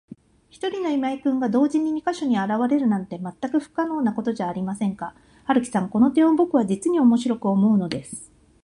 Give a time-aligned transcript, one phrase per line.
[0.49, 5.13] ひとりの今井君が、同時に二ヵ所にあらわれるなんて、まったく不可能なことじゃありませんか。
[5.45, 8.31] 春木さん、この点をぼくは、じつにおもしろく思うのです。